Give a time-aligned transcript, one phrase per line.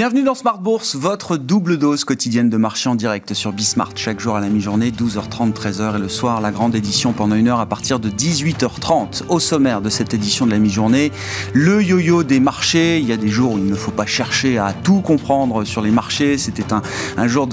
[0.00, 3.90] Bienvenue dans Smart Bourse, votre double dose quotidienne de marché en direct sur Bismart.
[3.96, 7.48] Chaque jour à la mi-journée, 12h30, 13h et le soir, la grande édition pendant une
[7.48, 9.24] heure à partir de 18h30.
[9.28, 11.12] Au sommaire de cette édition de la mi-journée,
[11.52, 12.98] le yo-yo des marchés.
[12.98, 15.82] Il y a des jours où il ne faut pas chercher à tout comprendre sur
[15.82, 16.38] les marchés.
[16.38, 16.80] C'était un,
[17.18, 17.46] un jour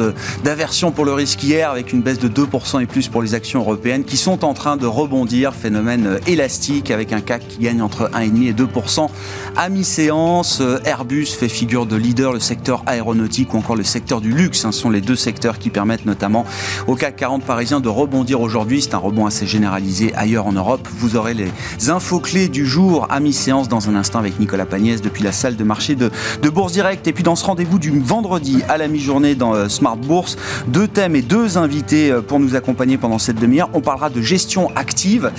[0.46, 3.60] d'aversion pour le risque hier avec une baisse de 2% et plus pour les actions
[3.60, 5.54] européennes qui sont en train de rebondir.
[5.54, 9.10] Phénomène élastique avec un CAC qui gagne entre 1,5 et 2%
[9.58, 10.62] à mi-séance.
[10.86, 14.68] Airbus fait figure de leader le secteur aéronautique ou encore le secteur du luxe Ce
[14.68, 16.46] hein, sont les deux secteurs qui permettent notamment
[16.86, 18.84] au CAC 40 parisien de rebondir aujourd'hui.
[18.84, 20.88] C'est un rebond assez généralisé ailleurs en Europe.
[21.00, 21.50] Vous aurez les
[21.90, 25.56] infos clés du jour à mi-séance dans un instant avec Nicolas Pagnès depuis la salle
[25.56, 26.12] de marché de,
[26.48, 27.08] Bourse Direct.
[27.08, 30.88] Et puis dans ce rendez-vous du vendredi à la mi-journée dans euh, Smart Bourse, deux
[30.88, 33.72] thèmes et deux invités euh, pour nous accompagner pendant cette demi-heure.
[33.74, 35.32] On parlera de gestion active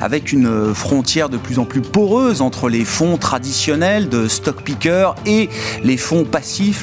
[0.00, 4.62] avec une euh, frontière de plus en plus poreuse entre les fonds traditionnels de stock
[4.62, 5.50] picker et
[5.84, 6.24] les fonds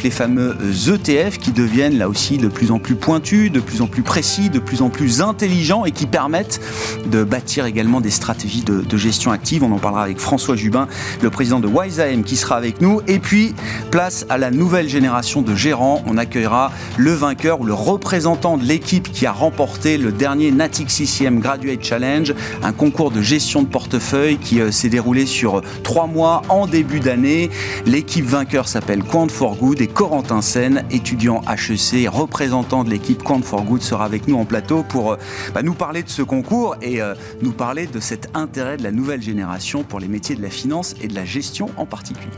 [0.04, 3.88] les fameux ETF qui deviennent là aussi de plus en plus pointus, de plus en
[3.88, 6.60] plus précis, de plus en plus intelligents et qui permettent
[7.06, 9.64] de bâtir également des stratégies de, gestion active.
[9.64, 10.88] On en parlera avec François Jubin,
[11.22, 13.02] le président de WiseAM qui sera avec nous.
[13.08, 13.54] Et puis,
[13.92, 16.02] place à la nouvelle génération de gérants.
[16.08, 20.96] On accueillera le vainqueur ou le représentant de l'équipe qui a remporté le dernier Natix
[20.96, 26.08] CCM Graduate Challenge, un concours de gestion de portefeuille qui euh, s'est déroulé sur trois
[26.08, 27.50] mois en début d'année.
[27.86, 33.42] L'équipe vainqueur s'appelle Quant for Good et Corentin Sen, étudiant HEC, représentant de l'équipe Quant
[33.42, 35.18] for Good, sera avec nous en plateau pour euh,
[35.54, 38.92] bah, nous parler de ce concours et euh, nous parler de cet intérêt de la
[38.92, 42.32] nouvelle génération pour les métiers de la finance et de la gestion en particulier.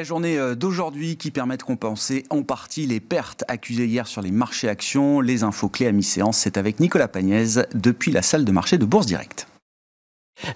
[0.00, 4.22] La journée euh, d'aujourd'hui qui permet de compenser en partie les pertes accusées hier sur
[4.22, 8.46] les marchés actions, les infos clés à mi-séance, c'est avec Nicolas Pagnès depuis la salle
[8.46, 9.49] de marché de Bourse Directe.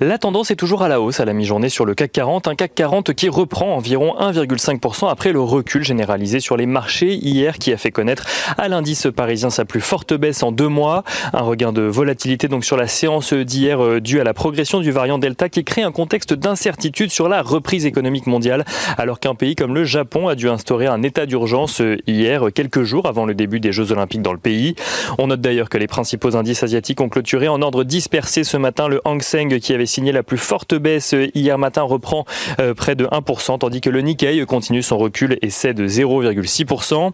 [0.00, 2.54] La tendance est toujours à la hausse à la mi-journée sur le CAC 40, un
[2.54, 7.72] CAC 40 qui reprend environ 1,5% après le recul généralisé sur les marchés hier qui
[7.72, 8.24] a fait connaître
[8.56, 11.04] à l'indice parisien sa plus forte baisse en deux mois.
[11.32, 14.90] Un regain de volatilité donc sur la séance d'hier euh, dû à la progression du
[14.90, 18.64] variant Delta qui crée un contexte d'incertitude sur la reprise économique mondiale
[18.96, 22.82] alors qu'un pays comme le Japon a dû instaurer un état d'urgence euh, hier quelques
[22.84, 24.74] jours avant le début des Jeux Olympiques dans le pays.
[25.18, 28.88] On note d'ailleurs que les principaux indices asiatiques ont clôturé en ordre dispersé ce matin
[28.88, 32.24] le Hang Seng qui avait signé la plus forte baisse hier matin reprend
[32.60, 37.12] euh, près de 1%, tandis que le Nikkei continue son recul et cède 0,6%.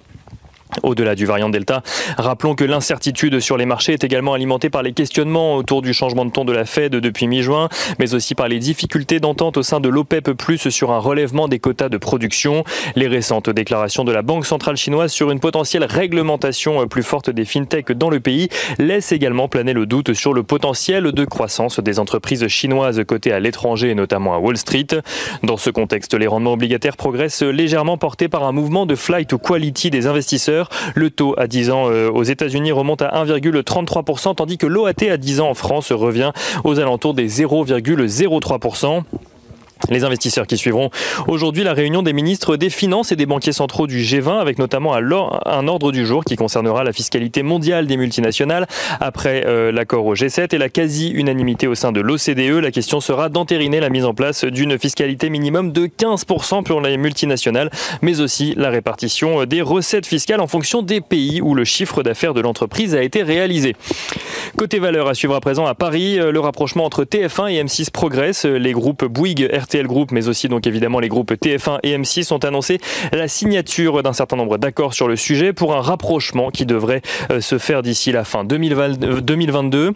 [0.83, 1.83] Au-delà du variant Delta,
[2.17, 6.25] rappelons que l'incertitude sur les marchés est également alimentée par les questionnements autour du changement
[6.25, 9.81] de ton de la Fed depuis mi-juin, mais aussi par les difficultés d'entente au sein
[9.81, 10.31] de l'OPEP+,
[10.71, 12.65] sur un relèvement des quotas de production.
[12.97, 17.45] Les récentes déclarations de la Banque centrale chinoise sur une potentielle réglementation plus forte des
[17.45, 18.49] fintechs dans le pays
[18.79, 23.41] laissent également planer le doute sur le potentiel de croissance des entreprises chinoises cotées à
[23.41, 24.87] l'étranger et notamment à Wall Street.
[25.43, 29.39] Dans ce contexte, les rendements obligataires progressent légèrement portés par un mouvement de flight to
[29.39, 30.60] quality des investisseurs
[30.95, 35.17] le taux à 10 ans euh, aux États-Unis remonte à 1,33%, tandis que l'OAT à
[35.17, 36.33] 10 ans en France revient
[36.65, 39.03] aux alentours des 0,03%.
[39.89, 40.91] Les investisseurs qui suivront
[41.27, 44.95] aujourd'hui la réunion des ministres des Finances et des banquiers centraux du G20 avec notamment
[44.95, 48.67] un ordre du jour qui concernera la fiscalité mondiale des multinationales
[49.01, 52.63] après euh, l'accord au G7 et la quasi-unanimité au sein de l'OCDE.
[52.63, 56.97] La question sera d'entériner la mise en place d'une fiscalité minimum de 15% pour les
[56.97, 57.71] multinationales
[58.03, 62.35] mais aussi la répartition des recettes fiscales en fonction des pays où le chiffre d'affaires
[62.35, 63.77] de l'entreprise a été réalisé.
[64.57, 67.91] Côté valeur à suivre à présent à Paris, euh, le rapprochement entre TF1 et M6
[67.91, 68.45] progresse.
[68.45, 72.39] Les groupes Bouygues, RTL Group, mais aussi donc évidemment les groupes TF1 et M6 ont
[72.39, 72.79] annoncé
[73.13, 77.41] la signature d'un certain nombre d'accords sur le sujet pour un rapprochement qui devrait euh,
[77.41, 79.93] se faire d'ici la fin 2022.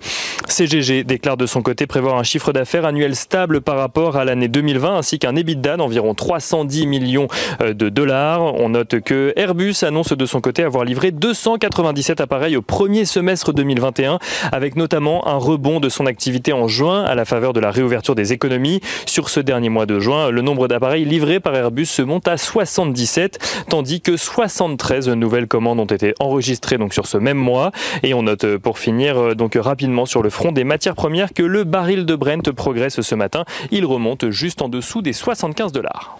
[0.46, 4.46] CGG déclare de son côté prévoir un chiffre d'affaires annuel stable par rapport à l'année
[4.46, 7.26] 2020 ainsi qu'un EBITDA d'environ 310 millions
[7.60, 8.54] euh, de dollars.
[8.54, 13.52] On note que Airbus annonce de son côté avoir livré 297 appareils au premier semestre
[13.52, 14.20] 2021
[14.52, 18.14] avec notamment un rebond de son activité en juin à la faveur de la réouverture
[18.14, 18.80] des économies.
[19.06, 22.36] Sur ce dernier mois de juin, le nombre d'appareils livrés par Airbus se monte à
[22.36, 27.72] 77, tandis que 73 nouvelles commandes ont été enregistrées donc sur ce même mois.
[28.02, 31.32] Et on note euh, pour finir euh, donc rapidement sur le front des matières premières
[31.32, 33.44] que le baril de Brent progresse ce matin.
[33.70, 36.18] Il remonte juste en dessous des 75 dollars.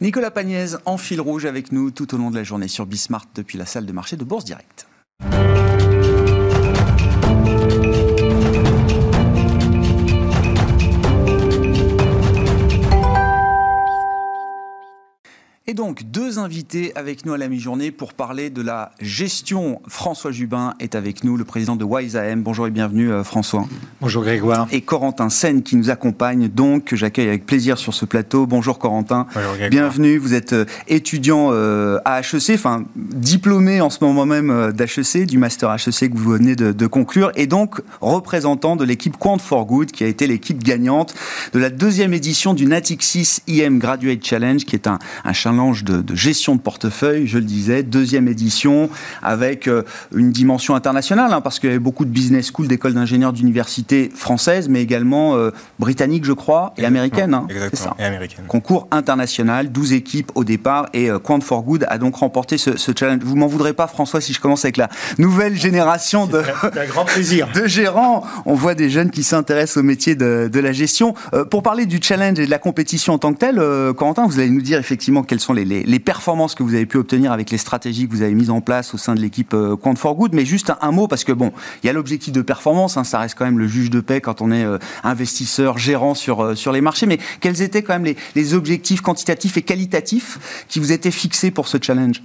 [0.00, 3.26] Nicolas Pagnès en fil rouge avec nous tout au long de la journée sur Bismart
[3.34, 4.86] depuis la salle de marché de Bourse Direct.
[15.68, 19.82] Et donc, deux invités avec nous à la mi-journée pour parler de la gestion.
[19.88, 22.44] François Jubin est avec nous, le président de WiseAM.
[22.44, 23.66] Bonjour et bienvenue, euh, François.
[24.00, 24.68] Bonjour Grégoire.
[24.70, 28.46] Et Corentin Sen qui nous accompagne, donc, que j'accueille avec plaisir sur ce plateau.
[28.46, 29.26] Bonjour Corentin.
[29.34, 29.70] Bonjour Grégoire.
[29.70, 30.18] Bienvenue.
[30.18, 35.38] Vous êtes euh, étudiant euh, à HEC, enfin, diplômé en ce moment même d'HEC, du
[35.38, 39.66] master HEC que vous venez de, de conclure, et donc représentant de l'équipe Quant for
[39.66, 41.16] Good, qui a été l'équipe gagnante
[41.52, 46.02] de la deuxième édition du Natixis IM Graduate Challenge, qui est un, un challenge de,
[46.02, 48.90] de, gestion de portefeuille, je le disais, deuxième édition
[49.22, 49.82] avec euh,
[50.14, 54.10] une dimension internationale, hein, parce qu'il y avait beaucoup de business school, d'écoles d'ingénieurs d'universités
[54.14, 57.34] françaises, mais également euh, britanniques, je crois, et américaines.
[57.34, 57.94] Hein, ça.
[57.98, 58.44] et américaines.
[58.48, 62.76] Concours international, 12 équipes au départ, et euh, Quant for Good a donc remporté ce,
[62.76, 63.20] ce challenge.
[63.24, 64.88] Vous m'en voudrez pas, François, si je commence avec la
[65.18, 67.48] nouvelle génération de, un grand plaisir.
[67.54, 68.24] de gérants.
[68.44, 71.14] On voit des jeunes qui s'intéressent au métier de, de la gestion.
[71.32, 73.62] Euh, pour parler du challenge et de la compétition en tant que telle,
[73.94, 77.32] Corentin, vous allez nous dire effectivement quelles sont les, performances que vous avez pu obtenir
[77.32, 79.96] avec les stratégies que vous avez mises en place au sein de l'équipe euh, Quant
[79.96, 80.34] for Good.
[80.34, 81.52] Mais juste un, mot, parce que bon,
[81.82, 84.20] il y a l'objectif de performance, hein, ça reste quand même le juge de paix
[84.20, 87.06] quand on est euh, investisseur, gérant sur, euh, sur les marchés.
[87.06, 91.68] Mais quels étaient quand même les, objectifs quantitatifs et qualitatifs qui vous étaient fixés pour
[91.68, 92.22] ce challenge?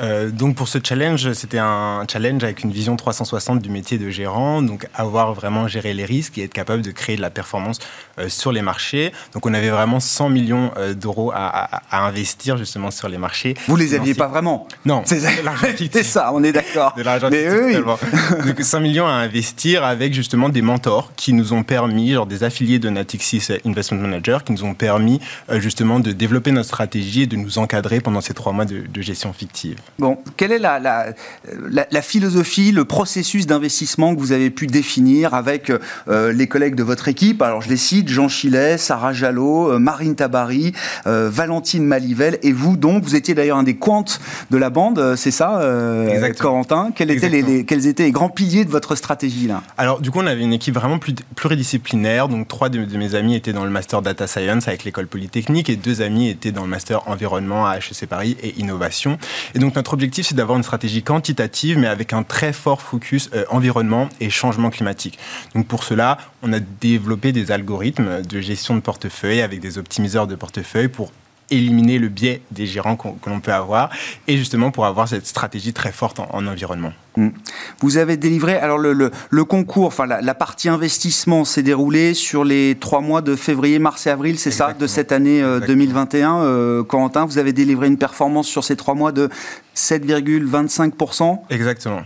[0.00, 4.10] Euh, donc pour ce challenge, c'était un challenge avec une vision 360 du métier de
[4.10, 7.78] gérant, donc avoir vraiment géré les risques et être capable de créer de la performance
[8.28, 9.12] sur les marchés.
[9.32, 13.18] Donc on avait vraiment 100 millions euh, d'euros à, à, à, investir justement sur les
[13.18, 13.54] marchés.
[13.68, 15.20] Vous les aviez pas vraiment Non, c'est
[16.02, 16.94] ça, on est d'accord.
[16.96, 17.74] De l'argent Mais oui.
[18.46, 22.44] Donc 100 millions à investir avec justement des mentors qui nous ont permis, genre des
[22.44, 25.20] affiliés de Natixis Investment Manager, qui nous ont permis
[25.54, 29.02] justement de développer notre stratégie et de nous encadrer pendant ces trois mois de, de
[29.02, 29.78] gestion fictive.
[29.98, 31.06] Bon, quelle est la, la,
[31.70, 35.70] la, la philosophie, le processus d'investissement que vous avez pu définir avec
[36.08, 37.42] euh, les collègues de votre équipe?
[37.42, 40.72] Alors, je les cite Jean Chilet, Sarah Jalot, euh, Marine Tabary,
[41.06, 44.20] euh, Valentine Malivelle, et vous, donc, vous étiez d'ailleurs un des quantes
[44.50, 45.60] de la bande, c'est ça,
[46.38, 46.90] Corentin?
[46.94, 49.62] Quels étaient les, les, quels étaient les grands piliers de votre stratégie là?
[49.78, 50.98] Alors, du coup, on avait une équipe vraiment
[51.36, 52.28] pluridisciplinaire.
[52.28, 55.70] Donc, trois de, de mes amis étaient dans le master Data Science avec l'école Polytechnique,
[55.70, 59.18] et deux amis étaient dans le master Environnement à HEC Paris et Innovation.
[59.54, 63.30] Et donc, notre objectif, c'est d'avoir une stratégie quantitative, mais avec un très fort focus
[63.34, 65.18] euh, environnement et changement climatique.
[65.54, 70.26] Donc pour cela, on a développé des algorithmes de gestion de portefeuille avec des optimiseurs
[70.26, 71.12] de portefeuille pour
[71.50, 73.90] éliminer le biais des gérants qu que l'on peut avoir
[74.28, 76.92] et justement pour avoir cette stratégie très forte en, en environnement.
[77.16, 77.28] Mmh.
[77.80, 82.14] Vous avez délivré, alors le, le, le concours, enfin la, la, partie investissement s'est déroulée
[82.14, 85.60] sur les trois mois de février, mars et avril, c'est ça, de cette année euh,
[85.60, 86.38] 2021.
[86.42, 89.28] Euh, Corentin, vous avez délivré une performance sur ces trois mois de
[89.76, 91.40] 7,25%.
[91.50, 92.02] Exactement.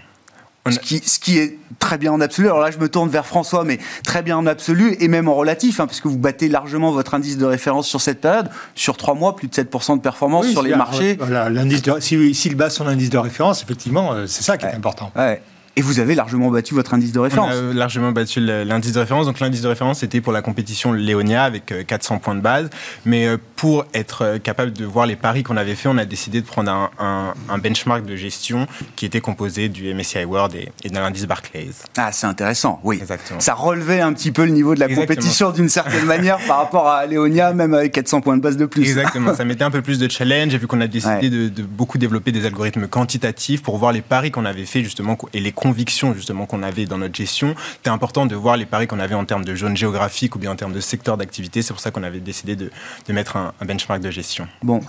[0.71, 2.49] Ce qui, ce qui, est très bien en absolu.
[2.49, 5.35] Alors là, je me tourne vers François, mais très bien en absolu et même en
[5.35, 8.49] relatif, hein, puisque vous battez largement votre indice de référence sur cette période.
[8.75, 11.17] Sur trois mois, plus de 7% de performance oui, sur les marchés.
[11.19, 14.73] Voilà, l'indice de, si, s'il base son indice de référence, effectivement, c'est ça qui ouais.
[14.73, 15.13] est important.
[15.17, 15.41] Ouais.
[15.79, 17.55] Et vous avez largement battu votre indice de référence.
[17.55, 19.27] On a largement battu l'indice de référence.
[19.27, 22.69] Donc l'indice de référence était pour la compétition Léonia avec 400 points de base.
[23.05, 26.47] Mais pour être capable de voir les paris qu'on avait fait, on a décidé de
[26.47, 28.67] prendre un, un, un, benchmark de gestion
[28.97, 31.71] qui était composé du MSCI World et, et de l'indice Barclays.
[31.97, 32.81] Ah, c'est intéressant.
[32.83, 32.99] Oui.
[33.01, 33.39] Exactement.
[33.39, 35.15] Ça relevait un petit peu le niveau de la Exactement.
[35.15, 38.67] compétition d'une certaine manière par rapport à Léonia, même avec 400 points de base de
[38.67, 38.83] plus.
[38.83, 39.33] Exactement.
[39.35, 40.55] ça mettait un peu plus de challenge.
[40.55, 41.31] Et vu qu'on a décidé ouais.
[41.31, 45.17] de, de, beaucoup développer des algorithmes quantitatifs pour voir les paris qu'on avait fait justement
[45.33, 47.55] et les convictions justement qu'on avait dans notre gestion.
[47.77, 50.51] C'était important de voir les paris qu'on avait en termes de zone géographique ou bien
[50.51, 51.61] en termes de secteur d'activité.
[51.61, 52.71] C'est pour ça qu'on avait décidé de,
[53.07, 54.49] de mettre un, un, benchmark de gestion.
[54.63, 54.81] Bon.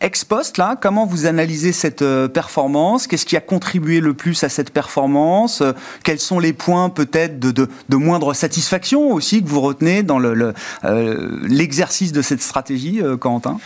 [0.00, 3.06] Ex post, là, comment vous analysez cette euh, performance?
[3.06, 5.60] Qu'est-ce qui a contribué le plus à cette performance?
[5.60, 5.72] Euh,
[6.02, 10.18] Quels sont les points peut-être de, de, de, moindre satisfaction aussi que vous retenez dans
[10.18, 13.58] l'exercice le, le, euh, de cette stratégie, Corentin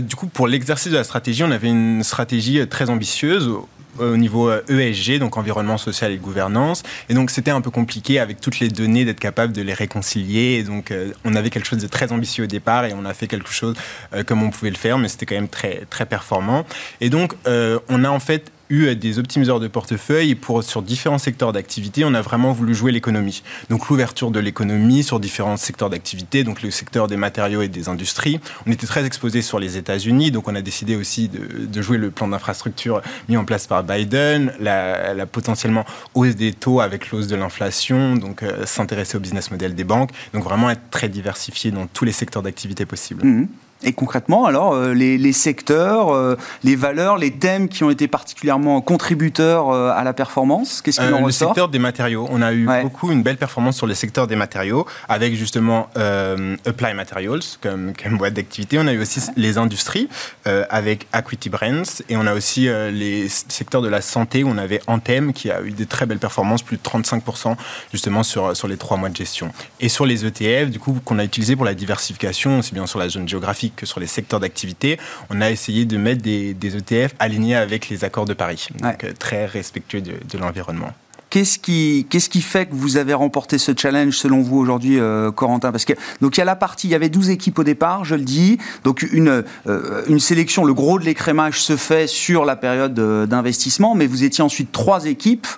[0.00, 3.50] Du coup, pour l'exercice de la stratégie, on avait une stratégie très ambitieuse
[3.98, 6.82] au niveau ESG, donc environnement social et gouvernance.
[7.08, 10.58] Et donc c'était un peu compliqué avec toutes les données d'être capable de les réconcilier.
[10.58, 13.14] Et donc euh, on avait quelque chose de très ambitieux au départ et on a
[13.14, 13.76] fait quelque chose
[14.14, 16.64] euh, comme on pouvait le faire, mais c'était quand même très très performant.
[17.00, 18.50] Et donc euh, on a en fait
[18.94, 23.42] des optimiseurs de portefeuille pour, sur différents secteurs d'activité, on a vraiment voulu jouer l'économie.
[23.70, 27.88] Donc l'ouverture de l'économie sur différents secteurs d'activité, donc le secteur des matériaux et des
[27.88, 28.40] industries.
[28.66, 32.10] On était très exposé sur les États-Unis, donc on a décidé aussi de, jouer le
[32.10, 37.26] plan d'infrastructure mis en place par Biden, la, la potentiellement hausse des taux avec l'hausse
[37.26, 41.70] de l'inflation, donc euh, s'intéresser au business model des banques, donc vraiment être très diversifié
[41.70, 43.24] dans tous les secteurs d'activité possibles.
[43.26, 43.48] Mmh.
[43.82, 48.80] Et concrètement, alors, euh, les, secteurs, euh, les valeurs, les thèmes qui ont été particulièrement
[48.80, 52.26] contributeurs euh, à la performance, qu'est-ce qui en ressort Le secteur des matériaux.
[52.30, 56.94] On a eu beaucoup une belle performance sur le secteur des matériaux, avec justement Apply
[56.94, 58.78] Materials comme, comme boîte d'activité.
[58.78, 60.08] On a eu aussi les industries,
[60.44, 64.80] avec Equity Brands, et on a aussi les secteurs de la santé, où on avait
[64.86, 67.56] Anthem, qui a eu des très belles performances, plus de 35%
[67.92, 69.50] justement sur, sur les trois mois de gestion.
[69.80, 72.98] Et sur les ETF, du coup, qu'on a utilisé pour la diversification, aussi bien sur
[72.98, 74.98] la zone géographique que sur les secteurs d'activité,
[75.30, 79.12] on a essayé de mettre des, ETF alignés avec les accords de Paris, donc euh,
[79.18, 80.90] très respectueux de, l'environnement.
[81.30, 85.32] Qu'est-ce qui, qu'est-ce qui fait que vous avez remporté ce challenge selon vous aujourd'hui, euh,
[85.32, 85.72] Corentin?
[85.72, 88.04] Parce que donc il y a la partie, il y avait 12 équipes au départ,
[88.04, 92.44] je le dis, donc une euh, une sélection, le gros de l'écrémage se fait sur
[92.44, 92.94] la période
[93.28, 95.48] d'investissement, mais vous étiez ensuite trois équipes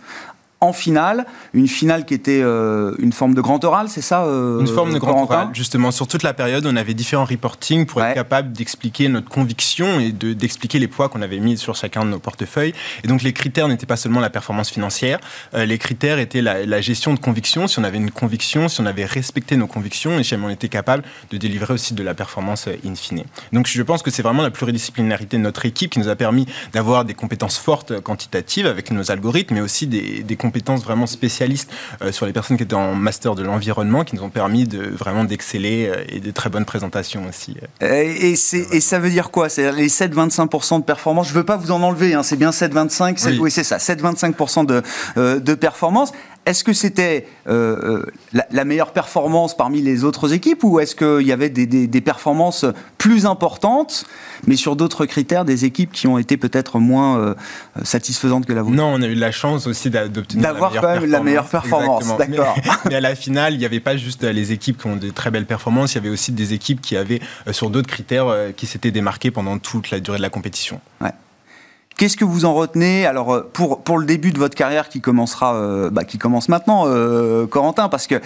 [0.61, 4.61] en finale, une finale qui était euh, une forme de grand oral, c'est ça euh,
[4.61, 5.91] Une forme de grand oral, justement.
[5.91, 10.13] Sur toute la période, on avait différents reporting pour être capable d'expliquer notre conviction et
[10.13, 12.73] d'expliquer les poids qu'on avait mis sur chacun de nos portefeuilles.
[13.05, 15.19] Et donc les critères n'étaient pas seulement la performance financière,
[15.55, 18.87] euh, les critères étaient la, gestion de conviction, si on avait une conviction, si on
[18.87, 22.69] avait respecté nos convictions et si on était capable de délivrer aussi de la performance
[22.85, 23.25] in fine.
[23.53, 26.47] Donc je pense que c'est vraiment la pluridisciplinarité de notre équipe qui nous a permis
[26.73, 30.46] d'avoir des compétences fortes quantitatives avec nos algorithmes, mais aussi des, des compétences
[30.85, 31.71] vraiment spécialistes
[32.03, 34.79] euh, sur les personnes qui étaient en master de l'environnement, qui nous ont permis de
[34.79, 37.57] vraiment d'exceller euh, et de très bonnes présentations aussi.
[37.83, 38.03] Euh.
[38.03, 39.49] Et, et ça veut dire quoi?
[39.49, 41.29] C'est les 7-25% de performance.
[41.29, 43.27] Je ne veux pas vous en enlever, hein, c'est bien 7-25.
[43.27, 44.83] Oui, oui c'est ça, 7-25% de,
[45.39, 46.13] de performance.
[46.47, 51.27] Est-ce que c'était euh, euh, la, meilleure performance parmi les autres équipes ou est-ce qu'il
[51.27, 52.65] y avait des, performances
[52.99, 54.05] plus importantes,
[54.47, 57.35] mais sur d'autres critères, des équipes qui ont été peut-être moins euh,
[57.83, 58.77] satisfaisantes que la vôtre?
[58.77, 62.57] Non, on a eu la chance aussi d'obtenir D'avoir quand même la meilleure performance, d'accord.
[62.89, 65.33] Mais, à la finale, il n'y avait pas juste les équipes qui ont de très
[65.33, 68.93] belles performances, il y avait aussi des équipes qui avaient, sur d'autres critères, qui s'étaient
[68.93, 70.81] démarquées pendant toute la durée de la compétition.
[71.01, 71.11] Ouais.
[71.97, 75.01] Qu'est-ce que vous en retenez Alors euh, pour pour le début de votre carrière qui
[75.01, 78.21] commencera, euh, bah, qui commence maintenant, euh, Corentin, parce que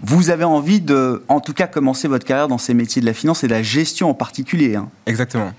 [0.00, 3.12] vous avez envie de, en tout cas, commencer votre carrière dans ces métiers de la
[3.12, 4.76] finance et de la gestion en particulier.
[4.76, 4.88] Hein.
[5.06, 5.50] Exactement.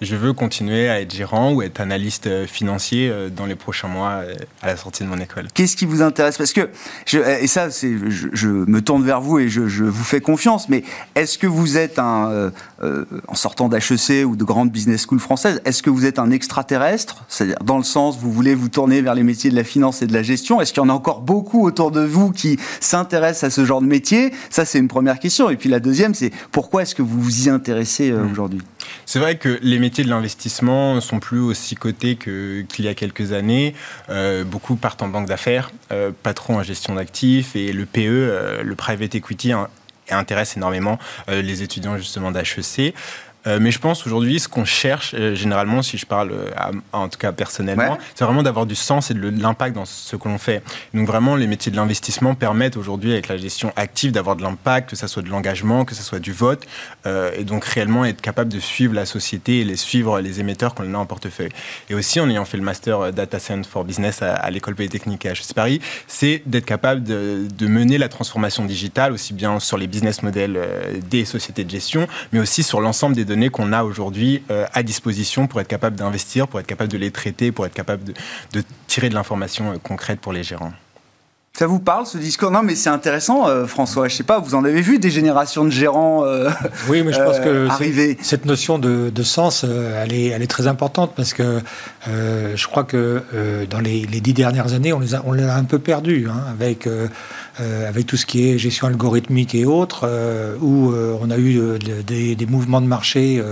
[0.00, 4.22] Je veux continuer à être gérant ou être analyste financier dans les prochains mois
[4.62, 5.48] à la sortie de mon école.
[5.52, 6.38] Qu'est-ce qui vous intéresse?
[6.38, 6.70] Parce que
[7.06, 10.68] je, et ça, c'est, je, me tourne vers vous et je, je vous fais confiance.
[10.68, 10.84] Mais
[11.16, 12.52] est-ce que vous êtes un,
[13.26, 17.24] en sortant d'HEC ou de grandes business school françaises, est-ce que vous êtes un extraterrestre,
[17.28, 20.06] c'est-à-dire dans le sens vous voulez vous tourner vers les métiers de la finance et
[20.06, 20.60] de la gestion.
[20.60, 23.80] Est-ce qu'il y en a encore beaucoup autour de vous qui s'intéressent à ce genre
[23.80, 24.32] de métier?
[24.50, 25.50] Ça, c'est une première question.
[25.50, 28.32] Et puis la deuxième, c'est pourquoi est-ce que vous vous y intéressez euh, hmm.
[28.32, 28.60] aujourd'hui?
[29.06, 33.32] C'est vrai que les métiers de l'investissement sont plus aussi cotés qu'il y a quelques
[33.32, 33.74] années.
[34.08, 38.74] Euh, beaucoup partent en banque d'affaires, euh, patron en gestion d'actifs et le PE, le
[38.74, 39.52] private equity,
[40.10, 42.94] intéresse énormément les étudiants justement d'HEC.
[43.46, 46.50] Euh, mais je pense aujourd'hui, ce qu'on cherche, euh, généralement, si je parle euh,
[46.92, 50.28] en tout cas personnellement, c'est vraiment d'avoir du sens et de l'impact dans ce que
[50.28, 50.62] l'on fait.
[50.92, 54.90] Donc vraiment, les métiers de l'investissement permettent aujourd'hui, avec la gestion active, d'avoir de l'impact,
[54.90, 56.64] que ce soit de l'engagement, que ce soit du vote,
[57.06, 60.92] et donc réellement être capable de suivre la société et les suivre les émetteurs qu'on
[60.94, 61.50] a en portefeuille.
[61.90, 65.30] Et aussi, en ayant fait le master Data Science for Business à, l'école polytechnique à
[65.30, 69.86] HEC Paris, c'est d'être capable de, de, mener la transformation digitale, aussi bien sur les
[69.86, 70.58] business models
[71.08, 74.82] des sociétés de gestion, mais aussi sur l'ensemble des données qu'on a aujourd'hui euh, à
[74.82, 78.64] disposition pour être capable d'investir, pour être capable de les traiter, pour être capable de,
[78.86, 80.72] tirer de l'information euh, concrète pour les gérants.
[81.58, 82.52] Ça vous parle ce discours?
[82.52, 84.06] Non, mais c'est intéressant, euh, François.
[84.06, 86.22] Je sais pas, vous en avez vu des générations de gérants
[86.88, 87.66] Oui, mais je pense que
[88.22, 91.58] cette notion de, sens, elle, est, elle est très importante parce que
[92.06, 93.24] je crois que
[93.68, 96.86] dans les, dix dernières années, on l'a on un peu perdu hein, avec
[97.60, 101.38] euh, avec tout ce qui est gestion algorithmique et autres, euh, où euh, on a
[101.38, 101.60] eu
[102.06, 103.42] des, des, mouvements de marché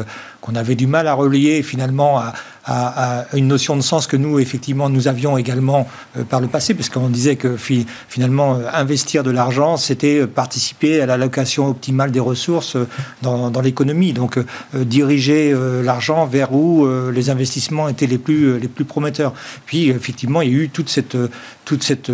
[0.41, 2.33] qu'on avait du mal à relier finalement à,
[2.67, 5.89] à, à, une notion de sens que nous, effectivement, nous avions également
[6.29, 11.69] par le passé, parce qu'on disait que finalement, investir de l'argent, c'était participer à l'allocation
[11.69, 12.77] optimale des ressources
[13.23, 14.13] dans, dans l'économie.
[14.13, 14.39] Donc,
[14.75, 19.33] diriger l'argent vers où les investissements étaient les plus, les plus prometteurs.
[19.67, 21.17] Puis, effectivement, il y a eu toute cette,
[21.65, 22.11] toute cette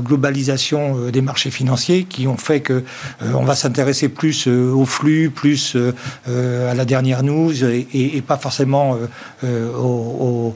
[0.00, 2.82] globalisation euh, des marchés financiers qui ont fait que euh,
[3.34, 5.76] on va s'intéresser plus euh, au flux, plus
[6.26, 8.96] à la dernière news et, pas forcément
[9.76, 10.54] au,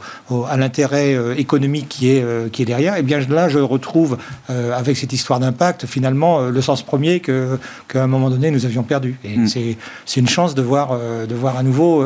[0.49, 2.97] à l'intérêt économique qui est, qui est derrière.
[2.97, 4.19] Et bien là, je retrouve
[4.49, 9.19] avec cette histoire d'impact finalement le sens premier qu'à un moment donné nous avions perdu.
[9.25, 9.47] Et hmm.
[9.47, 12.05] c'est une chance de voir de voir à nouveau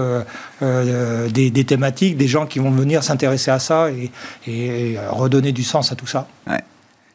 [0.60, 4.10] des, des, thématiques, des gens qui vont venir s'intéresser à ça et,
[4.46, 6.26] et, redonner du sens à tout ça.
[6.48, 6.62] Ouais.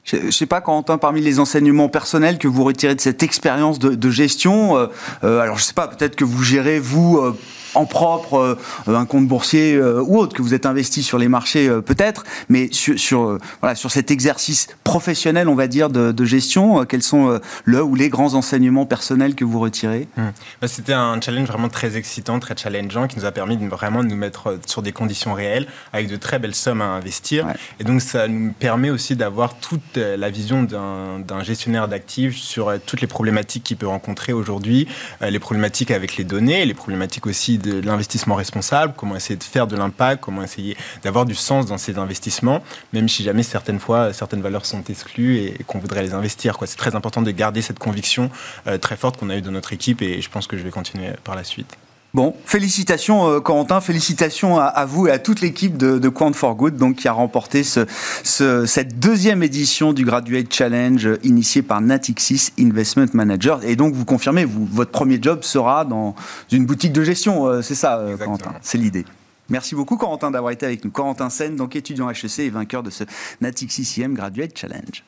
[0.08, 3.78] Je ne sais pas, Quentin, parmi les enseignements personnels que vous retirez de cette expérience
[3.78, 4.88] de, gestion, euh,
[5.26, 7.38] euh, alors je ne sais pas, peut-être que vous gérez, vous, euh,
[7.76, 8.58] en propre,
[8.88, 11.82] euh, un compte boursier euh, ou autre, que vous êtes investi sur les marchés euh,
[11.82, 17.04] peut-être, mais sur, sur, voilà, sur cet exercice professionnel, on va dire, de, gestion, quels
[17.04, 20.08] sont le ou les grands enseignements personnels que vous retirez?
[20.18, 20.24] Mmh.
[20.62, 24.04] bah, C'était un challenge vraiment très excitant, très challengeant, qui nous a permis de, vraiment
[24.04, 27.48] de nous mettre sur des conditions réelles, avec de très belles sommes à investir.
[27.80, 33.02] Et donc ça nous permet aussi d'avoir toute la vision d'un gestionnaire d'actifs sur toutes
[33.02, 34.88] les problématiques qu'il peut rencontrer aujourd'hui,
[35.22, 39.68] les problématiques avec les données, les problématiques aussi de l'investissement responsable, comment essayer de faire
[39.68, 42.62] de l'impact, comment essayer d'avoir du sens dans ces investissements,
[42.94, 46.58] même si jamais certaines fois certaines valeurs sont exclues et, qu'on voudrait les investir.
[46.66, 48.30] C'est très important de garder cette conviction
[48.68, 50.72] euh, très forte qu'on a eue de notre équipe et je pense que je vais
[50.72, 51.78] continuer par la suite.
[52.18, 56.56] Bon, félicitations euh, Corentin, félicitations à, vous et à toute l'équipe de, de, Quant for
[56.56, 62.54] Good donc, qui a remporté cette deuxième édition du Graduate Challenge euh, initié par Natixis
[62.60, 63.64] Investment Manager.
[63.64, 66.16] Et donc vous confirmez, vous, votre premier job sera dans
[66.52, 68.56] une boutique de gestion, euh, c'est ça Corentin?
[68.64, 69.06] C'est l'idée.
[69.50, 70.90] Merci beaucoup Corentin d'avoir été avec nous.
[70.90, 73.04] Corentin Sen, donc étudiant HEC et vainqueur de ce
[73.42, 75.04] Natixis IM Graduate Challenge.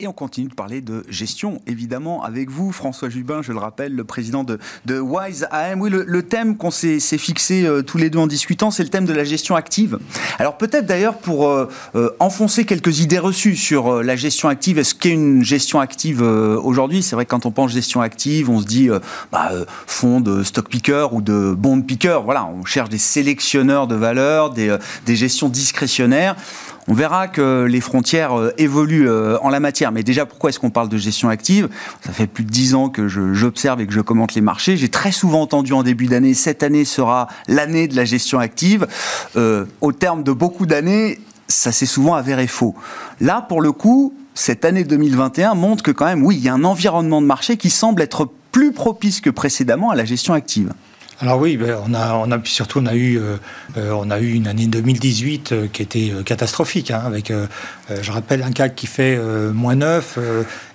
[0.00, 3.94] Et on continue de parler de gestion, évidemment, avec vous, François Jubin, je le rappelle,
[3.94, 5.80] le président de, de Wise AM.
[5.80, 9.04] Oui, le, thème qu'on s'est fixé euh, tous les deux en discutant, c'est le thème
[9.04, 10.00] de la gestion active.
[10.40, 14.96] Alors peut-être d'ailleurs pour euh, euh, enfoncer quelques idées reçues sur la gestion active, est-ce
[14.96, 17.04] qu'est une gestion active aujourd'hui?
[17.04, 18.88] C'est vrai que quand on pense gestion active, on se dit
[19.30, 19.52] bah,
[19.86, 22.18] fonds de stock picker ou de bond picker.
[22.24, 26.34] Voilà, on cherche des sélectionneurs de valeurs, des, des gestions discrétionnaires.
[26.86, 29.92] On verra que les frontières euh, évoluent euh, en la matière.
[29.92, 31.68] Mais déjà, pourquoi est-ce qu'on parle de gestion active?
[32.04, 34.76] Ça fait plus de dix ans que j'observe et que je commente les marchés.
[34.76, 38.86] J'ai très souvent entendu en début d'année, cette année sera l'année de la gestion active.
[39.36, 42.74] Euh, au terme de beaucoup d'années, ça s'est souvent avéré faux.
[43.20, 46.54] Là, pour le coup, cette année 2021 montre que quand même, oui, il y a
[46.54, 50.72] un environnement de marché qui semble être plus propice que précédemment à la gestion active.
[51.24, 53.38] Alors oui, ben, on a, on a surtout on a eu, euh,
[53.78, 57.32] euh, on a eu une année 2018 euh, qui était catastrophique, hein, avec,
[57.88, 59.18] je rappelle, un CAC qui fait
[59.54, 60.18] moins 9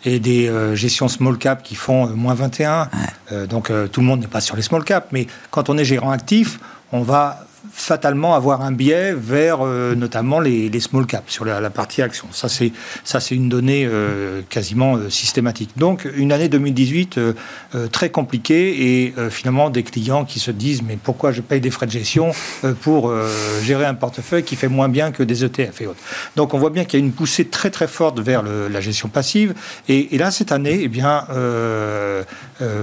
[0.05, 2.89] et des gestions small cap qui font moins 21.
[3.47, 6.09] donc tout le monde n'est pas sur les small cap, mais quand on est gérant
[6.09, 6.59] actif,
[6.91, 12.01] on va fatalement avoir un biais vers euh, notamment les, small caps sur la, partie
[12.01, 12.27] action.
[12.31, 12.71] Ça, c'est
[13.03, 15.71] ça, c'est une donnée euh, quasiment euh, systématique.
[15.77, 17.19] Donc, une année 2018
[17.91, 21.85] très compliquée et finalement des clients qui se disent mais pourquoi je paye des frais
[21.85, 22.31] de gestion
[22.81, 23.13] pour
[23.61, 25.99] gérer un portefeuille qui fait moins bien que des ETF et autres.
[26.35, 29.09] Donc, on voit bien qu'il y a une poussée très très forte vers la gestion
[29.09, 29.53] passive.
[29.87, 31.25] Et, là, cette année, eh bien,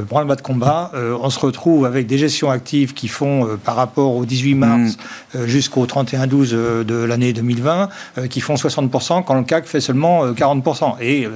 [0.09, 4.25] branle-bas de combat, on se retrouve avec des gestions actives qui font par rapport au
[4.25, 4.91] 18 mars Mm.
[5.35, 9.81] Euh, jusqu'au 31-12 euh, de l'année 2020, euh, qui font 60% quand le CAC fait
[9.81, 11.29] seulement 40%, et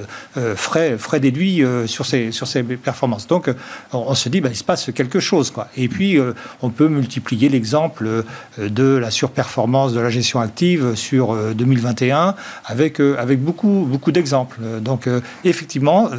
[0.55, 3.27] frais, frais déduits sur, ces, sur ces performances.
[3.27, 3.49] Donc
[3.93, 5.51] on se dit, bah, il se passe quelque chose.
[5.51, 5.67] Quoi.
[5.77, 6.17] Et puis
[6.61, 8.23] on peut multiplier l'exemple
[8.57, 14.59] de la surperformance de la gestion active sur 2021 avec, avec beaucoup, beaucoup d'exemples.
[14.81, 15.07] Donc
[15.43, 16.09] effectivement,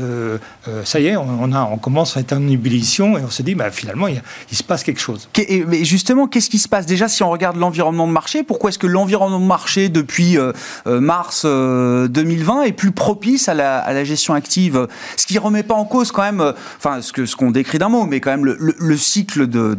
[0.84, 3.54] ça y est, on, a, on commence à être en ébullition et on se dit,
[3.54, 5.28] bah, finalement, il, il se passe quelque chose.
[5.66, 6.86] Mais justement, qu'est-ce qui se passe?
[6.86, 10.52] Déjà si on regarde l'environnement de marché, pourquoi est-ce que l'environnement de marché depuis euh,
[10.86, 14.88] euh, mars 2020 euh, est plus propice à la, gestion active?
[15.16, 17.78] Ce qui ne remet pas en cause quand même, enfin ce qu'on ce qu'on décrit
[17.78, 19.76] d'un mot, mais quand même le, cycle de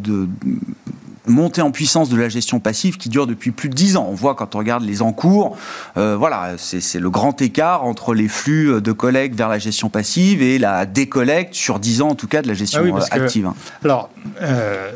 [1.28, 4.08] montée en puissance de la gestion passive qui dure depuis plus de 10 ans.
[4.10, 5.58] On voit quand on regarde les encours,
[5.98, 10.42] euh, voilà, c'est le grand écart entre les flux de collecte vers la gestion passive
[10.42, 13.50] et la décollecte sur 10 ans en tout cas de la gestion ah euh, active.
[13.84, 14.10] alors,
[14.42, 14.92] euh,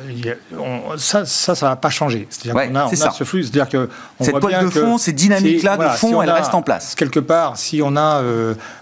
[0.98, 2.28] ça, ça, ça va pas changer.
[2.30, 6.22] C'est-à-dire qu'on a, ce flux, c'est-à-dire que cette toile de fond, ces dynamiques-là de fond,
[6.22, 6.96] elles restent en place.
[6.96, 8.22] Quelque part, si on a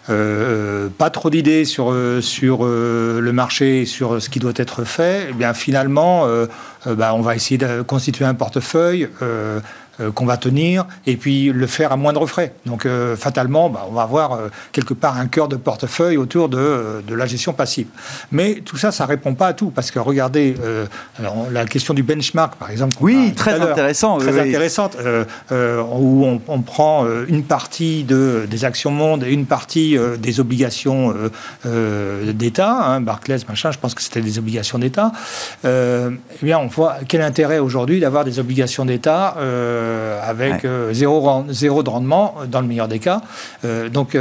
[0.07, 5.53] pas trop d'idées sur sur le marché, sur ce qui doit être fait, eh bien
[5.53, 6.27] finalement,
[6.85, 9.59] bah, on va essayer de constituer un portefeuille euh,
[10.13, 12.53] qu'on va tenir et puis le faire à moindre frais.
[12.65, 16.49] Donc euh, fatalement, bah, on va avoir euh, quelque part un cœur de portefeuille autour
[16.49, 17.87] de, de, la gestion passive.
[18.31, 20.55] Mais tout ça, ça répond pas à tout parce que regardez,
[21.19, 22.95] alors, la question du benchmark, par exemple.
[23.01, 24.17] Oui, très intéressant.
[24.17, 24.97] Très intéressante,
[25.51, 31.13] où on, on, prend une partie de, des actions monde et une partie des obligations
[31.65, 35.11] d'État, hein, Barclays, machin, je pense que c'était des obligations d'État.
[35.63, 36.09] eh
[36.41, 39.35] bien, on voit quel intérêt aujourd'hui d'avoir des obligations d'État
[40.21, 43.21] avec zéro, zéro de rendement dans le meilleur des cas.
[43.91, 44.17] donc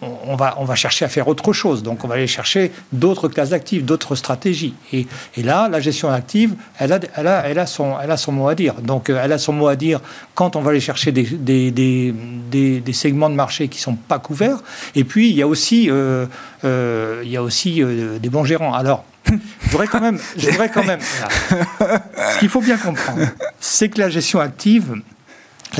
[0.00, 1.82] on va, on va chercher à faire autre chose.
[1.82, 4.74] Donc on va aller chercher d'autres classes d'actifs, d'autres stratégies.
[4.92, 8.16] Et, et, là, la gestion active, elle a, elle, a, elle, a son, elle a
[8.16, 8.74] son mot à dire.
[8.74, 10.00] Donc elle a son mot à dire
[10.34, 13.94] quand on va aller chercher des, des, des, des segments de marché qui ne sont
[13.94, 14.58] pas couverts.
[14.94, 17.82] Et puis il y a aussi, il y a aussi
[18.20, 18.74] des bons gérants.
[18.74, 21.00] Alors, je voudrais quand même, je voudrais quand même.
[22.42, 23.20] Qu'il faut bien comprendre,
[23.60, 24.08] c'est que la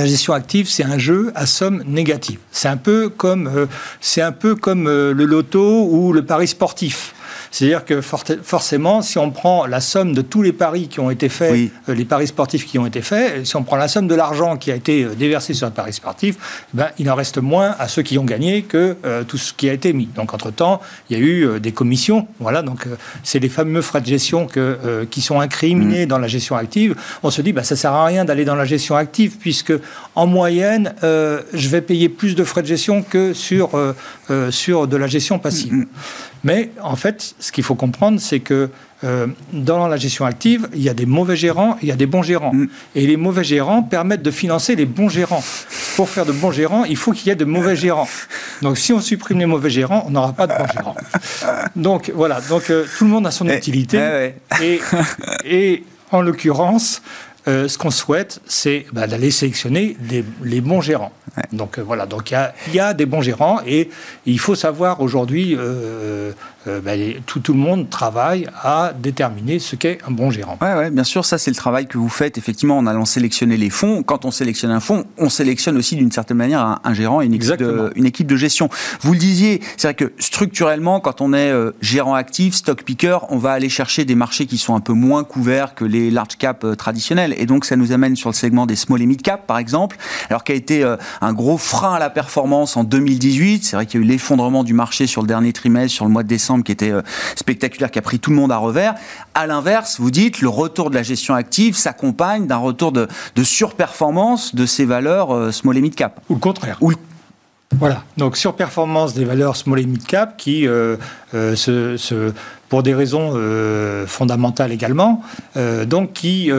[0.06, 2.38] gestion active, c'est un jeu à somme négative.
[2.52, 3.66] C'est un peu comme, euh,
[4.86, 7.11] euh, le loto ou le pari sportif.
[7.52, 11.28] C'est-à-dire que forcément, si on prend la somme de tous les paris qui ont été
[11.28, 14.14] faits, euh, les paris sportifs qui ont été faits, si on prend la somme de
[14.14, 17.76] l'argent qui a été euh, déversé sur un pari sportif, ben, il en reste moins
[17.78, 20.06] à ceux qui ont gagné que euh, tout ce qui a été mis.
[20.06, 22.26] Donc, entre-temps, il y a eu des commissions.
[22.40, 22.86] Voilà, donc
[23.22, 26.08] c'est les fameux frais de gestion que, qui sont incriminés mm.
[26.08, 26.96] dans la gestion active.
[27.22, 29.74] On se dit, ben, ça sert à rien d'aller dans la gestion active puisque,
[30.14, 33.72] en moyenne, je vais payer plus de frais de gestion que sur,
[34.50, 35.74] sur de la gestion passive.
[35.74, 35.86] Mm, mm.
[36.44, 38.70] Mais en fait, ce qu'il faut comprendre, c'est que
[39.04, 42.06] euh, dans la gestion active, il y a des mauvais gérants, il y a des
[42.06, 42.52] bons gérants.
[42.54, 42.68] Mm.
[42.94, 45.42] Et les mauvais gérants permettent de financer les bons gérants.
[45.96, 48.08] Pour faire de bons gérants, il faut qu'il y ait de mauvais gérants.
[48.60, 50.96] Donc si on supprime les mauvais gérants, on n'aura pas de bons gérants.
[51.74, 54.32] Donc voilà, donc euh, tout le monde a son eh, utilité.
[54.62, 54.80] Et,
[55.44, 57.02] et en l'occurrence,
[57.48, 59.96] euh, ce qu'on souhaite, c'est bah, d'aller sélectionner
[60.42, 61.12] les bons gérants.
[61.52, 63.88] Donc euh, voilà, donc il y, a, des bons gérants et
[64.26, 66.32] il faut savoir aujourd'hui euh,
[66.66, 70.58] ben, tout, tout, le monde travaille à déterminer ce qu'est un bon gérant.
[70.60, 73.56] Oui, ouais, bien sûr, ça c'est le travail que vous faites effectivement en allant sélectionner
[73.56, 74.02] les fonds.
[74.02, 77.34] Quand on sélectionne un fonds, on sélectionne aussi d'une certaine manière un, gérant et une
[77.34, 78.68] équipe, de, une équipe, de, gestion.
[79.00, 83.38] Vous le disiez, c'est vrai que structurellement, quand on est gérant actif, stock picker, on
[83.38, 86.64] va aller chercher des marchés qui sont un peu moins couverts que les large cap
[86.64, 86.74] euh,
[87.36, 89.96] Et donc ça nous amène sur le segment des small et mid cap, par exemple,
[90.28, 90.84] alors qui a été
[91.20, 93.64] un gros frein à la performance en 2018.
[93.64, 96.10] C'est vrai qu'il y a eu l'effondrement du marché sur le dernier trimestre, sur le
[96.10, 97.02] mois de décembre qui était euh,
[97.36, 98.94] spectaculaire, qui a pris tout le monde à revers.
[99.34, 103.08] À l'inverse, vous dites, le retour de la gestion active s'accompagne d'un retour de,
[103.42, 106.20] surperformance de ces valeurs euh, small et mid cap.
[106.28, 106.78] Ou le contraire.
[107.78, 110.96] Voilà, donc surperformance des valeurs small et mid cap qui, euh,
[111.32, 112.32] se,
[112.72, 113.34] pour des raisons
[114.06, 115.22] fondamentales également,
[115.84, 116.50] donc qui,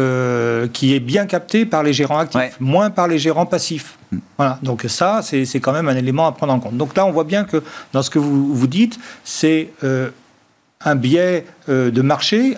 [0.71, 3.97] qui est bien capté par les gérants actifs, moins par les gérants passifs.
[4.37, 6.77] Voilà, donc ça, c'est quand même un élément à prendre en compte.
[6.77, 10.11] Donc là, on voit bien que dans ce que vous, vous dites, c'est euh,
[10.85, 12.55] un biais euh, de marché,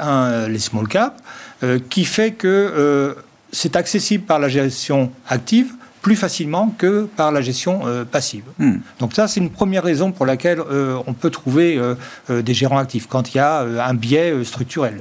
[0.50, 1.16] les small caps,
[1.64, 3.16] euh, qui fait que
[3.54, 5.75] c'est accessible par la gestion active
[6.06, 8.44] plus facilement que par la gestion passive.
[8.60, 8.76] Hmm.
[9.00, 10.62] Donc ça, c'est une première raison pour laquelle
[11.08, 11.82] on peut trouver
[12.30, 15.00] des gérants actifs, quand il y a un biais structurel.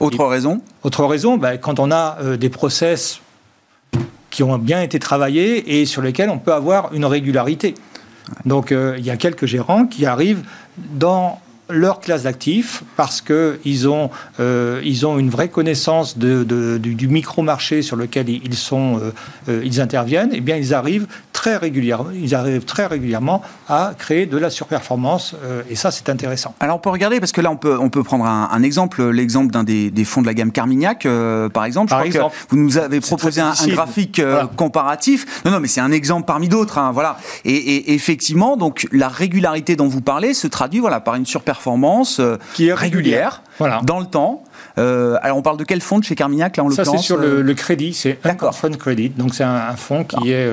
[0.00, 0.60] Autre raison?
[0.82, 3.20] Autre raison, ben, quand on a des process
[4.30, 7.76] qui ont bien été travaillés et sur lesquels on peut avoir une régularité.
[8.44, 10.42] Donc euh, il y a quelques gérants qui arrivent
[10.76, 16.44] dans leur classe d'actifs parce qu'ils ont, euh, ils ont une vraie connaissance de,
[16.78, 19.00] du, micro-marché sur lequel ils, sont,
[19.48, 21.06] euh, ils interviennent, et eh bien ils arrivent
[21.44, 25.36] très régulièrement, ils arrivent très régulièrement à créer de la surperformance
[25.68, 26.54] et ça c'est intéressant.
[26.60, 29.52] Alors on peut regarder parce que là on peut, on peut prendre un, exemple, l'exemple
[29.52, 31.06] d'un des, des, fonds de la gamme Carmignac
[31.52, 31.92] par exemple.
[31.92, 34.22] Je crois Que vous nous avez proposé un, graphique
[34.56, 35.42] comparatif.
[35.44, 36.78] Non non mais c'est un exemple parmi d'autres.
[36.78, 37.18] Hein, voilà.
[37.44, 41.54] Et, et, effectivement donc la régularité dont vous parlez se traduit voilà par une surperformance
[41.54, 43.80] performance euh, qui est régulière, voilà.
[43.84, 44.42] dans le temps.
[44.78, 47.04] Euh, alors on parle de quel fonds de chez Carmignac là en l'occurrence Ça c'est
[47.04, 49.10] sur le, euh crédit, c'est un fund credit.
[49.10, 50.48] Donc c'est un, fonds qui est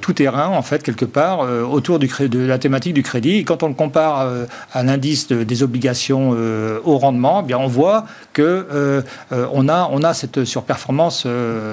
[0.00, 3.38] tout terrain en fait quelque part autour du de la thématique du crédit.
[3.38, 4.28] Et quand on le compare
[4.72, 6.36] à l'indice des obligations
[6.84, 11.26] au rendement, eh bien on voit que on a on a cette surperformance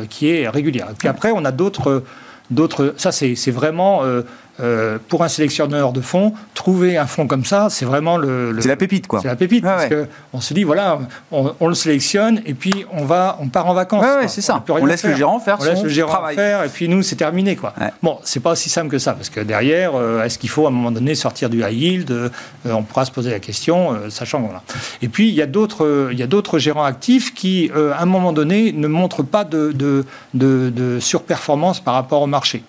[0.09, 0.87] qui est régulière.
[0.91, 2.03] Et puis après on a d'autres
[2.51, 2.93] d'autres.
[2.97, 4.21] Ça c'est vraiment euh,
[5.07, 8.55] pour un sélectionneur de fonds, trouver un fonds comme ça, c'est vraiment le.
[8.59, 9.19] c'est la pépite, quoi.
[9.21, 10.99] C'est la pépite, parce qu'on se dit, voilà,
[11.31, 14.03] on, le sélectionne et puis on, va, on part en vacances.
[14.03, 14.63] Ouais, c'est ça.
[14.69, 17.55] On, laisse le gérant faire on laisse le gérant faire et puis nous, c'est terminé,
[17.55, 17.73] quoi.
[18.03, 20.69] Bon, c'est pas aussi simple que ça, parce que derrière, euh, est-ce qu'il faut à
[20.69, 22.29] un moment donné sortir du high yield euh,
[22.65, 24.61] On pourra se poser la question, sachant voilà.
[25.01, 28.87] Et puis il y a d'autres, a gérants actifs qui, à un moment donné, ne
[28.87, 32.63] montrent pas de, de, de, surperformance par rapport au marché.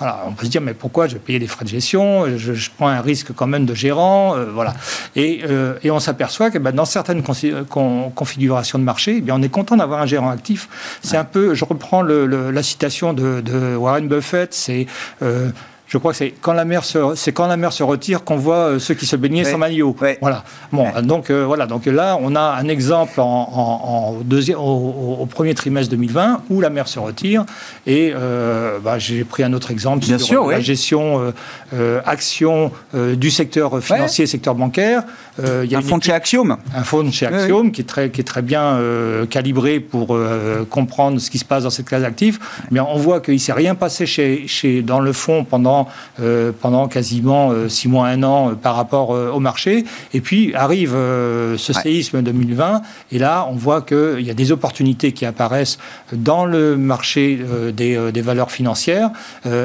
[0.00, 0.04] Mm.
[0.28, 2.88] on peut se dire, mais pourquoi je vais payer des frais de gestion, je, prends
[2.88, 4.74] un risque quand même de gérant, euh, voilà.
[5.16, 9.42] Et, euh, et, on s'aperçoit que ben, dans certaines configurations de marché, eh bien, on
[9.42, 10.68] est content d'avoir un gérant actif.
[11.02, 14.86] C'est un peu, je reprends le, la citation de, de Warren Buffett, c'est
[15.22, 15.50] euh,
[15.94, 18.34] Je crois que c'est quand la mer se, c'est quand la mer se retire qu'on
[18.34, 19.94] voit euh, ceux qui se baignaient sans maillot.
[20.20, 20.42] Voilà.
[20.72, 21.66] Bon, donc euh, voilà.
[21.66, 26.88] Donc là, on a un exemple en, deuxième, au, premier trimestre 2020 où la mer
[26.88, 27.44] se retire.
[27.86, 31.32] Et euh, bah, j'ai pris un autre exemple Bien sur sûr, la gestion
[32.04, 35.04] action du secteur financier, secteur bancaire.
[35.38, 36.56] il y a un fonds de chez Axiom.
[36.74, 38.80] Un fonds de chez Axiom qui est très qui est très bien
[39.30, 40.18] calibré pour
[40.70, 42.40] comprendre ce qui se passe dans cette classe d'actifs.
[42.72, 45.83] Mais on voit qu'il s'est rien passé chez, chez dans le fonds pendant
[46.60, 49.84] pendant quasiment six mois, un an euh, par rapport euh, au marché.
[50.12, 54.52] Et puis arrive euh, ce séisme 2020, et là, on voit qu'il y a des
[54.52, 55.78] opportunités qui apparaissent
[56.12, 57.40] dans le marché
[57.72, 59.10] des, des, valeurs financières,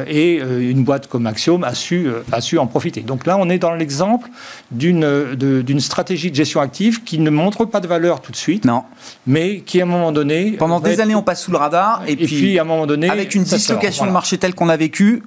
[0.08, 3.01] et une boîte comme Axiom a su, a su en profiter.
[3.01, 4.29] Donc là, on est dans l'exemple
[4.71, 8.84] d'une stratégie de gestion active qui ne montre pas de valeur tout de suite, non.
[9.27, 10.51] mais qui à un moment donné...
[10.51, 13.10] Pendant des années, on passe sous le radar, et, puis, à un moment donné...
[13.10, 15.23] Avec une dislocation de marché telle qu'on a vécu,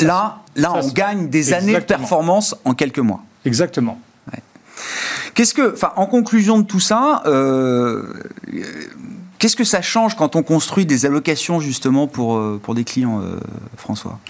[0.00, 3.22] Là, là on gagne des années de performance en quelques mois.
[3.44, 4.00] Exactement.
[5.34, 8.02] Qu'est-ce que, enfin, en conclusion de tout ça, euh,
[9.42, 13.20] qu'est-ce que ça change quand on construit des allocations justement pour, euh, pour des clients,
[13.20, 13.40] euh,
[13.76, 14.20] François?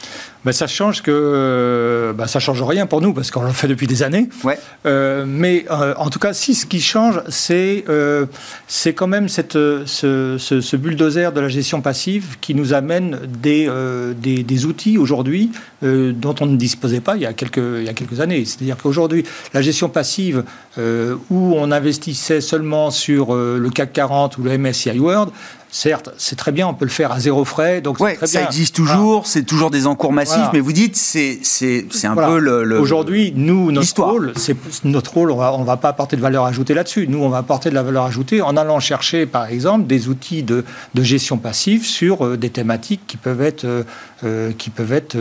[0.44, 3.86] Ben, ça change que ben, ça change rien pour nous parce qu'on le fait depuis
[3.86, 4.28] des années.
[4.42, 4.58] Ouais.
[4.86, 8.26] Euh, mais euh, en tout cas, si ce qui change, c'est euh,
[8.66, 13.70] c'est quand même cette, ce, ce, bulldozer de la gestion passive qui nous amène des,
[14.16, 17.88] des, des, outils aujourd'hui dont on ne disposait pas il y a quelques, il y
[17.88, 18.44] a quelques années.
[18.44, 20.44] C'est-à-dire qu'aujourd'hui, la gestion passive
[20.78, 25.30] où on investissait seulement sur le CAC 40 ou le MSCI World,
[25.72, 27.80] certes, c'est très bien, on peut le faire à zéro frais.
[27.80, 31.40] Donc ouais, très ça existe toujours, c'est toujours des encours massifs, mais vous dites, c'est,
[31.42, 32.78] c'est, c'est un peu le.
[32.78, 36.74] Aujourd'hui, nous, notre rôle, c'est, notre rôle, on va, va pas apporter de valeur ajoutée
[36.74, 37.06] là-dessus.
[37.08, 40.42] Nous, on va apporter de la valeur ajoutée en allant chercher, par exemple, des outils
[40.42, 43.84] de, de gestion passive sur euh, des thématiques qui peuvent être, euh,
[44.24, 45.16] euh, qui peuvent être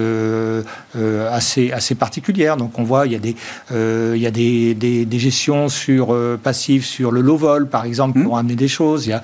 [1.32, 2.58] assez, assez particulières.
[2.58, 3.36] Donc, on voit, il y a des,
[3.72, 8.24] il y a des, des, gestions sur passives sur le low vol, par exemple, mmh.
[8.24, 9.08] pour amener des choses.
[9.08, 9.24] Il y a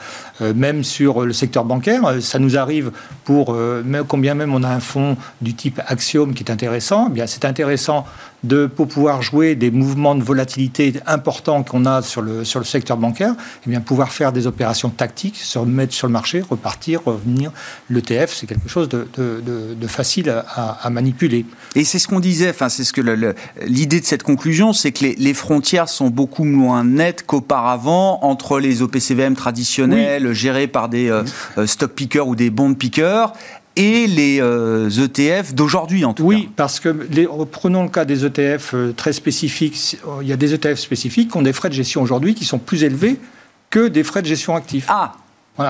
[0.55, 2.05] même sur le secteur bancaire.
[2.05, 2.91] Euh, ça nous arrive
[3.23, 7.13] pour, euh, combien même on a un fonds du type Axiom qui est intéressant, eh
[7.13, 8.05] bien c'est intéressant
[8.43, 12.65] de, pour pouvoir jouer des mouvements de volatilité importants qu'on a sur le, sur le
[12.65, 16.41] secteur bancaire, et eh bien pouvoir faire des opérations tactiques, se remettre sur le marché,
[16.41, 17.51] repartir, revenir.
[17.89, 21.45] L'ETF, c'est quelque chose de, de, facile à, manipuler.
[21.75, 23.01] Et c'est ce qu'on disait, enfin, c'est ce que
[23.65, 28.59] l'idée de cette conclusion, c'est que les, les, frontières sont beaucoup moins nettes qu'auparavant entre
[28.59, 31.23] les OPCVM traditionnels gérés par des euh,
[31.57, 33.33] euh, stock pickers ou des bond pickers
[33.77, 36.41] et les ETF euh, e d'aujourd'hui en tout oui, cas.
[36.41, 39.97] Oui, parce que les, prenons le cas des ETF très spécifiques.
[40.21, 42.59] Il y a des ETF spécifiques qui ont des frais de gestion aujourd'hui qui sont
[42.59, 43.17] plus élevés
[43.69, 44.85] que des frais de gestion actifs.
[44.89, 45.13] Ah,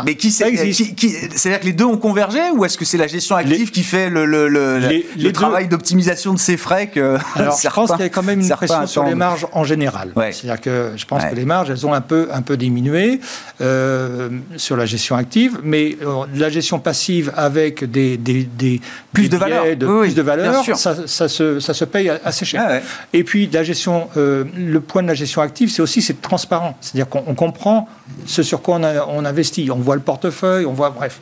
[0.05, 3.71] mais qui, c'est-à-dire que les deux ont convergé ou est-ce que c'est la gestion active
[3.71, 8.01] qui fait le, le, le, travail d'optimisation de ces frais que Alors, je pense qu'il
[8.01, 10.11] y a quand même une pression sur les marges en général.
[10.31, 13.19] C'est-à-dire que je pense que les marges, elles ont un peu, un peu diminué
[13.61, 18.81] euh, sur la gestion active, mais euh, la gestion passive avec des, des, des
[19.13, 22.65] plus de valeur, plus de valeur, ça, ça, se, ça se paye assez cher.
[22.67, 22.79] Ah
[23.13, 26.77] Et puis la gestion, euh, le point de la gestion active, c'est aussi c'est transparent,
[26.81, 27.87] c'est-à-dire qu'on comprend
[28.25, 29.69] ce sur quoi on, a, on investit.
[29.71, 31.19] on voit le portefeuille, on voit, bref.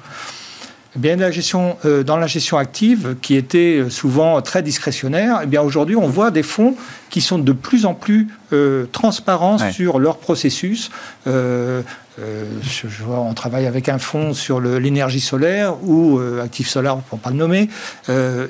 [0.96, 5.42] Eh bien, la gestion, euh, dans la gestion active, qui était euh, souvent très discrétionnaire,
[5.44, 6.76] eh bien aujourd'hui, on voit des fonds
[7.10, 10.90] qui sont de plus en plus euh, transparents sur leur processus.
[11.28, 11.82] Euh,
[12.18, 17.24] je, vois, on travaille avec un fonds sur l'énergie solaire ou Actif Solar, pour ne
[17.24, 17.70] pas le nommer,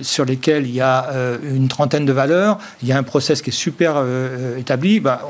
[0.01, 1.09] sur lesquels il y a
[1.41, 2.59] une trentaine de valeurs.
[2.83, 4.03] Il y a un process qui est super
[4.55, 4.99] établi.
[4.99, 5.23] Bah,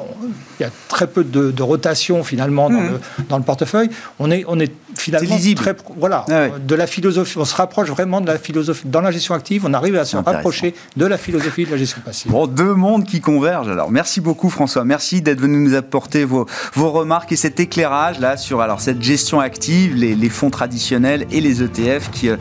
[0.59, 2.91] il y a très peu de, rotation finalement dans, mmh.
[2.91, 3.89] le, dans, le, portefeuille.
[4.19, 7.37] On est, on est finalement très voilà ah de la philosophie.
[7.37, 9.63] On se rapproche vraiment de la philosophie dans la gestion active.
[9.65, 12.31] On arrive à se rapprocher de la philosophie de la gestion passive.
[12.31, 13.69] Bon, deux mondes qui convergent.
[13.69, 14.83] Alors, merci beaucoup François.
[14.83, 19.39] Merci d'être venu nous apporter vos, vos remarques et cet éclairage sur alors, cette gestion
[19.39, 22.37] active, les, fonds traditionnels et les ETF qui, euh,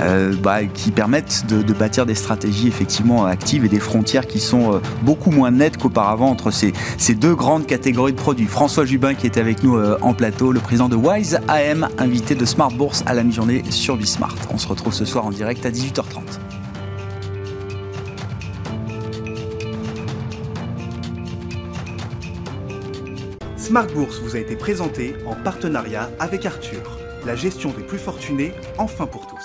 [0.00, 4.74] euh, bah, qui permettent de, bâtir des stratégies effectivement actives et des frontières qui sont
[4.74, 8.46] euh, beaucoup moins nettes qu'auparavant entre ces, ces, deux grandes catégories de produits.
[8.46, 12.44] François Jubin qui est avec nous en plateau, le président de Wise AM, invité de
[12.44, 14.36] Smart Bourse à la mi-journée sur Bismart.
[14.50, 16.20] On se retrouve ce soir en direct à 18h30.
[23.56, 28.52] Smart Bourse vous a été présenté en partenariat avec Arthur, la gestion des plus fortunés,
[28.78, 29.35] enfin pour tous.